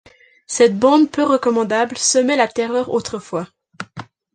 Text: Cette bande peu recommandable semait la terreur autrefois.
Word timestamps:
Cette 0.47 0.79
bande 0.79 1.11
peu 1.11 1.23
recommandable 1.23 1.95
semait 1.95 2.35
la 2.35 2.47
terreur 2.47 2.89
autrefois. 2.89 3.45